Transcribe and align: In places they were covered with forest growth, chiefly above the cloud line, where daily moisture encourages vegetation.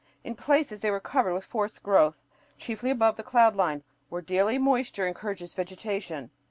In 0.23 0.33
places 0.33 0.81
they 0.81 0.89
were 0.89 0.99
covered 0.99 1.35
with 1.35 1.45
forest 1.45 1.83
growth, 1.83 2.23
chiefly 2.57 2.89
above 2.89 3.17
the 3.17 3.23
cloud 3.23 3.55
line, 3.55 3.83
where 4.09 4.19
daily 4.23 4.57
moisture 4.57 5.05
encourages 5.05 5.53
vegetation. 5.53 6.31